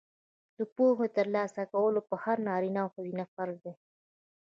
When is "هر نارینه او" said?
2.23-2.89